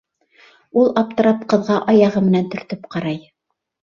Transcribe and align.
Ул, 0.83 0.87
аптырап, 1.01 1.43
ҡыҙға 1.51 1.77
аяғы 1.93 2.23
менән 2.29 2.49
төртөп 2.55 2.89
ҡарай. 2.97 3.21